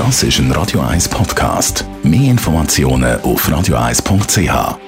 Das 0.00 0.22
ist 0.22 0.38
ein 0.38 0.50
Radio 0.52 0.80
1 0.80 1.10
Podcast. 1.10 1.84
Mehr 2.02 2.30
Informationen 2.30 3.20
auf 3.20 3.46
radio1.ch. 3.46 4.78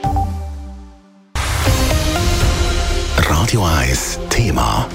Radio 3.19 3.63
1 3.63 4.19
Thema. 4.31 4.89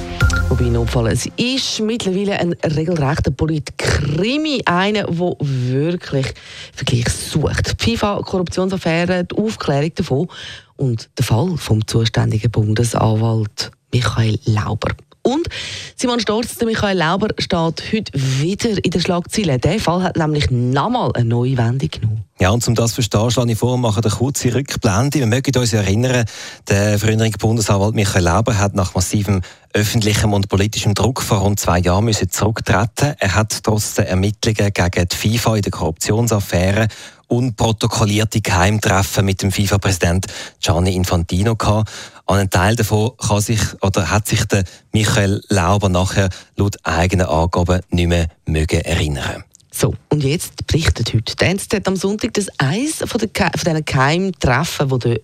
Wobei 0.49 0.69
Notfall, 0.69 1.11
es 1.11 1.29
ist 1.37 1.81
mittlerweile 1.81 2.39
ein 2.39 2.53
regelrechter 2.53 3.29
Polit-Krimi, 3.29 4.63
einer, 4.65 5.03
der 5.03 5.35
wirklich 5.39 6.33
Vergleich 6.73 7.09
sucht. 7.09 7.79
Die 7.85 7.95
FIFA-Korruptionsaffäre, 7.95 9.23
die 9.23 9.37
Aufklärung 9.37 9.91
davon 9.93 10.27
und 10.77 11.11
der 11.15 11.25
Fall 11.25 11.57
vom 11.57 11.85
zuständigen 11.85 12.49
Bundesanwalt 12.49 13.69
Michael 13.93 14.39
Lauber. 14.45 14.95
Und 15.27 15.49
Simon 15.97 16.21
Storz, 16.21 16.55
der 16.55 16.67
Michael 16.67 16.99
Lauber, 16.99 17.27
steht 17.37 17.83
heute 17.91 18.11
wieder 18.13 18.81
in 18.81 18.91
der 18.91 19.01
Schlagzeile. 19.01 19.59
Der 19.59 19.77
Fall 19.77 20.01
hat 20.01 20.15
nämlich 20.15 20.49
nochmal 20.49 21.11
eine 21.15 21.25
neue 21.25 21.57
Wendung 21.57 21.89
genommen. 21.89 22.23
Ja, 22.39 22.51
und 22.51 22.65
um 22.65 22.75
das 22.75 22.91
zu 22.91 22.95
verstehen, 22.95 23.29
schlage 23.29 23.51
ich 23.51 23.57
vor, 23.57 23.77
machen 23.77 24.05
eine 24.05 24.13
kurze 24.13 24.55
Rückblende. 24.55 25.19
Wir 25.19 25.25
mögen 25.25 25.59
uns 25.59 25.73
erinnern, 25.73 26.23
der 26.69 26.97
frühere 26.97 27.29
Bundesanwalt 27.31 27.93
Michael 27.93 28.23
Lauber 28.23 28.57
hat 28.57 28.73
nach 28.73 28.95
massivem 28.95 29.41
öffentlichem 29.73 30.31
und 30.31 30.47
politischem 30.47 30.93
Druck 30.93 31.21
vor 31.21 31.39
rund 31.39 31.59
zwei 31.59 31.79
Jahren 31.79 32.05
müssen 32.05 32.29
zurücktreten. 32.31 33.15
Er 33.19 33.35
hat 33.35 33.63
trotz 33.63 33.95
der 33.95 34.07
Ermittlungen 34.07 34.71
gegen 34.71 35.07
die 35.09 35.15
FIFA 35.15 35.57
in 35.57 35.61
der 35.61 35.71
Korruptionsaffäre 35.71 36.87
unprotokollierte 37.27 38.41
Geheimtreffen 38.41 39.25
mit 39.25 39.41
dem 39.41 39.51
FIFA-Präsident 39.51 40.27
Gianni 40.59 40.95
Infantino 40.95 41.55
gehabt. 41.55 41.91
An 42.25 42.39
einen 42.39 42.49
Teil 42.49 42.75
davon 42.75 43.11
kann 43.17 43.41
sich, 43.41 43.61
oder 43.81 44.09
hat 44.09 44.27
sich 44.27 44.45
der 44.45 44.63
Michael 44.91 45.41
Lauber 45.49 45.89
nachher 45.89 46.29
laut 46.55 46.77
eigenen 46.83 47.27
Angaben 47.27 47.81
nicht 47.89 48.07
mehr 48.07 48.27
mögen 48.45 48.81
erinnern. 48.81 49.43
So, 49.71 49.93
und 50.09 50.23
jetzt 50.23 50.65
berichtet 50.65 51.13
heute 51.13 51.35
die 51.35 51.45
NZZ 51.45 51.87
am 51.87 51.95
Sonntag, 51.95 52.33
dass 52.33 52.47
eines 52.57 52.95
von, 53.05 53.19
den, 53.19 53.29
von 53.29 53.51
diesen 53.63 53.85
Geheimtreffen, 53.85 54.89
wo 54.89 54.97
der 54.97 55.19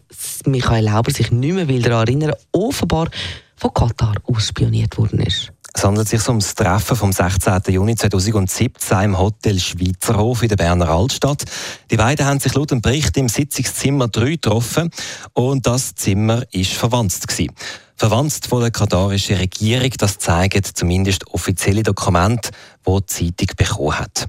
Michael 0.46 0.86
Lauber 0.86 1.12
sich 1.12 1.32
nicht 1.32 1.54
mehr 1.54 1.66
daran 1.66 2.08
erinnern 2.08 2.34
offenbar 2.52 3.10
von 3.56 3.74
Katar 3.74 4.16
ausspioniert 4.26 4.98
worden 4.98 5.22
ist. 5.22 5.52
Es 5.76 5.84
handelt 5.84 6.08
sich 6.08 6.28
um 6.30 6.40
das 6.40 6.54
Treffen 6.54 6.96
vom 6.96 7.12
16. 7.12 7.62
Juni 7.70 7.96
2017 7.96 9.02
im 9.02 9.18
Hotel 9.18 9.60
Schweizerhof 9.60 10.44
in 10.44 10.50
der 10.50 10.56
Berner 10.56 10.88
Altstadt. 10.90 11.44
Die 11.90 11.98
beiden 11.98 12.26
haben 12.26 12.40
sich 12.40 12.54
laut 12.54 12.72
dem 12.72 12.82
Bericht 12.82 13.18
im 13.18 13.28
Sitzungszimmer 13.28 14.08
3 14.08 14.32
getroffen 14.32 14.92
und 15.34 15.66
das 15.66 15.96
Zimmer 15.96 16.44
ist 16.52 16.74
verwandt 16.74 17.14
Verwandt 18.04 18.48
von 18.50 18.60
der 18.60 18.70
katarischen 18.70 19.38
Regierung, 19.38 19.92
das 19.98 20.18
zeigen 20.20 20.62
zumindest 20.62 21.26
offizielle 21.28 21.84
Dokumente, 21.84 22.50
die 22.86 22.98
die 22.98 23.06
Zeitung 23.06 23.56
bekommen 23.56 23.98
hat. 23.98 24.28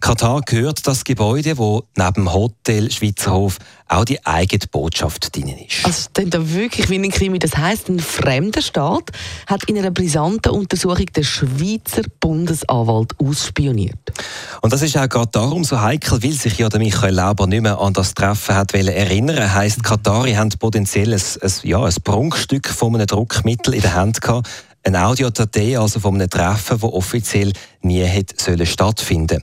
Katar 0.00 0.40
gehört 0.40 0.86
das 0.86 1.04
Gebäude, 1.04 1.58
wo 1.58 1.84
neben 1.96 2.14
dem 2.14 2.32
Hotel 2.32 2.90
Schweizerhof 2.90 3.58
auch 3.88 4.04
die 4.04 4.24
eigene 4.24 4.66
Botschaft 4.70 5.34
drin 5.34 5.48
ist. 5.48 5.84
Also 5.84 6.08
das 6.12 6.24
da 6.28 6.48
wirklich 6.54 6.88
wie 6.88 6.98
ein 6.98 7.10
Krimi. 7.10 7.38
Das 7.40 7.56
heißt, 7.56 7.88
ein 7.88 7.98
fremder 7.98 8.62
Staat 8.62 9.10
hat 9.46 9.64
in 9.64 9.76
einer 9.76 9.90
brisanten 9.90 10.52
Untersuchung 10.52 11.06
den 11.06 11.24
Schweizer 11.24 12.02
Bundesanwalt 12.20 13.14
ausspioniert. 13.18 13.98
Und 14.62 14.72
das 14.72 14.82
ist 14.82 14.96
auch 14.96 15.08
gerade 15.08 15.30
darum 15.32 15.64
so 15.64 15.80
heikel, 15.80 16.22
weil 16.22 16.32
sich 16.32 16.56
ja 16.56 16.68
der 16.68 16.78
Michael 16.78 17.14
Lauber 17.14 17.48
nicht 17.48 17.62
mehr 17.62 17.80
an 17.80 17.92
das 17.92 18.14
Treffen 18.14 18.54
hat 18.54 18.72
erinnern. 18.72 19.52
Heißt, 19.52 19.82
Katari 19.82 20.34
haben 20.34 20.50
potenziell 20.50 21.12
ein, 21.12 21.20
ein, 21.42 21.52
ja, 21.64 21.82
ein 21.82 21.94
Prunkstück 22.04 22.68
von 22.68 22.94
einem 22.94 23.06
Druckmittel 23.10 23.74
in 23.74 23.82
der 23.82 23.94
Hand 23.94 24.20
gehabt 24.20 24.48
ein 24.82 24.96
Audiodatei 24.96 25.78
also 25.78 26.00
von 26.00 26.14
einem 26.14 26.30
Treffen, 26.30 26.80
das 26.80 26.90
offiziell 26.90 27.52
nie 27.82 28.02
hätte 28.02 28.66
stattfinden 28.66 29.42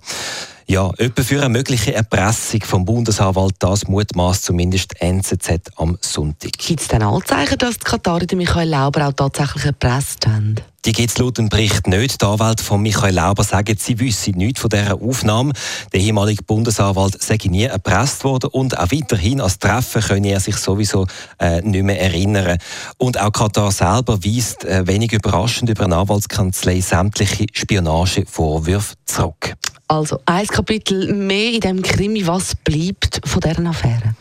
ja, 0.69 0.91
etwa 0.97 1.23
für 1.23 1.39
eine 1.39 1.49
mögliche 1.49 1.93
Erpressung 1.95 2.61
vom 2.61 2.83
Bundesanwalt, 2.83 3.55
das 3.59 3.87
mutmaßt 3.87 4.43
zumindest 4.43 5.01
NZZ 5.01 5.71
am 5.77 5.97
Sonntag. 6.01 6.51
Gibt 6.57 6.81
es 6.81 6.89
denn 6.89 7.03
Anzeichen, 7.03 7.57
dass 7.57 7.77
die 7.77 7.85
Katarer 7.85 8.25
Michael 8.35 8.69
Lauber 8.69 9.07
auch 9.07 9.13
tatsächlich 9.13 9.63
erpresst 9.63 10.27
haben? 10.27 10.55
Die 10.87 10.93
gibt 10.93 11.09
es 11.09 11.17
laut 11.17 11.37
dem 11.37 11.49
Bericht 11.49 11.85
nicht. 11.85 12.21
Die 12.21 12.25
Anwälte 12.25 12.63
von 12.63 12.81
Michael 12.81 13.15
Lauber 13.15 13.43
sagen, 13.43 13.75
sie 13.77 13.99
wissen 13.99 14.35
nichts 14.37 14.61
von 14.61 14.69
dieser 14.69 15.01
Aufnahme. 15.01 15.51
Der 15.91 15.99
ehemalige 15.99 16.43
Bundesanwalt 16.43 17.21
sei 17.21 17.37
nie 17.43 17.63
erpresst 17.63 18.23
worden 18.23 18.49
und 18.53 18.79
auch 18.79 18.89
weiterhin 18.89 19.41
als 19.41 19.59
Treffen 19.59 20.01
könne 20.01 20.29
er 20.29 20.39
sich 20.39 20.55
sowieso 20.55 21.05
äh, 21.39 21.59
nicht 21.61 21.83
mehr 21.83 21.99
erinnern. 21.99 22.57
Und 22.97 23.19
auch 23.19 23.33
Katar 23.33 23.73
selber 23.73 24.23
weist 24.23 24.63
äh, 24.63 24.87
wenig 24.87 25.11
überraschend 25.11 25.69
über 25.69 25.83
eine 25.83 25.97
Anwaltskanzlei 25.97 26.79
sämtliche 26.79 27.47
Spionagevorwürfe 27.51 28.95
zurück. 29.03 29.55
Also, 29.89 30.21
ein 30.25 30.47
Kapitel 30.47 31.13
mehr 31.13 31.51
in 31.51 31.59
dem 31.59 31.81
Krimi. 31.81 32.25
Was 32.27 32.55
bleibt 32.55 33.19
von 33.25 33.41
dieser 33.41 33.65
Affäre? 33.65 34.15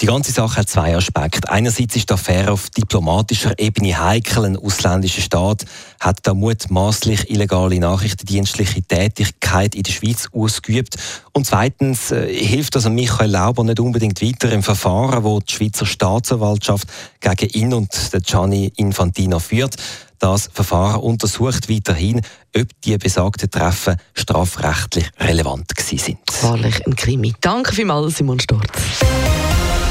Die 0.00 0.06
ganze 0.06 0.32
Sache 0.32 0.56
hat 0.56 0.70
zwei 0.70 0.96
Aspekte. 0.96 1.50
Einerseits 1.50 1.94
ist 1.94 2.08
die 2.08 2.14
Affäre 2.14 2.52
auf 2.52 2.70
diplomatischer 2.70 3.58
Ebene 3.58 4.02
heikel. 4.02 4.46
Ein 4.46 4.56
ausländischer 4.56 5.20
Staat 5.20 5.66
hat 6.00 6.20
da 6.22 6.32
mutmaßlich 6.32 7.30
illegale 7.30 7.78
nachrichtendienstliche 7.78 8.80
Tätigkeit 8.82 9.74
in 9.74 9.82
der 9.82 9.92
Schweiz 9.92 10.28
ausgeübt. 10.32 10.96
Und 11.32 11.46
zweitens 11.46 12.12
äh, 12.12 12.32
hilft 12.32 12.76
also 12.76 12.88
Michael 12.88 13.30
Lauber 13.30 13.62
nicht 13.62 13.78
unbedingt 13.78 14.22
weiter 14.22 14.50
im 14.52 14.62
Verfahren, 14.62 15.22
wo 15.22 15.38
die 15.40 15.52
Schweizer 15.52 15.84
Staatsanwaltschaft 15.84 16.88
gegen 17.20 17.50
ihn 17.50 17.74
und 17.74 17.90
den 18.14 18.22
Gianni 18.22 18.72
Infantino 18.76 19.38
führt. 19.38 19.76
Das 20.18 20.48
Verfahren 20.50 21.00
untersucht 21.02 21.68
weiterhin, 21.68 22.22
ob 22.56 22.68
die 22.84 22.96
besagten 22.96 23.50
Treffen 23.50 23.96
strafrechtlich 24.14 25.10
relevant 25.18 25.72
sind. 25.78 26.18
Wahrlich 26.40 26.86
ein 26.86 26.96
Krimi. 26.96 27.34
Danke 27.42 27.74
vielmals, 27.74 28.16
Simon 28.16 28.40
Storz. 28.40 28.70